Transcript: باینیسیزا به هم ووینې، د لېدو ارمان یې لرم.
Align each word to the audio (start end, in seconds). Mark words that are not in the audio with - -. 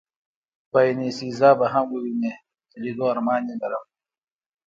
باینیسیزا 0.71 1.49
به 1.59 1.65
هم 1.73 1.87
ووینې، 1.91 2.33
د 2.69 2.71
لېدو 2.83 3.03
ارمان 3.13 3.41
یې 3.49 3.55
لرم. 3.61 3.83